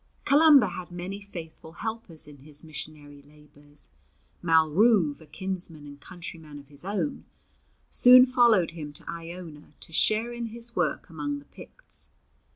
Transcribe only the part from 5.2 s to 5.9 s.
a kinsman